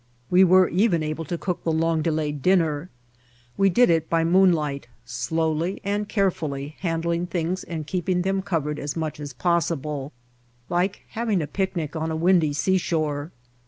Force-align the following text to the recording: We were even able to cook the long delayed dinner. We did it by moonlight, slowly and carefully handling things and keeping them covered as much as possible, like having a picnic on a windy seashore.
We 0.31 0.43
were 0.43 0.67
even 0.69 1.03
able 1.03 1.25
to 1.25 1.37
cook 1.37 1.63
the 1.63 1.71
long 1.71 2.01
delayed 2.01 2.41
dinner. 2.41 2.89
We 3.55 3.69
did 3.69 3.91
it 3.91 4.09
by 4.09 4.23
moonlight, 4.23 4.87
slowly 5.05 5.79
and 5.83 6.09
carefully 6.09 6.75
handling 6.79 7.27
things 7.27 7.63
and 7.63 7.85
keeping 7.85 8.23
them 8.23 8.41
covered 8.41 8.79
as 8.79 8.95
much 8.95 9.19
as 9.19 9.31
possible, 9.33 10.11
like 10.69 11.03
having 11.09 11.39
a 11.39 11.45
picnic 11.45 11.95
on 11.95 12.09
a 12.09 12.15
windy 12.15 12.51
seashore. 12.51 13.31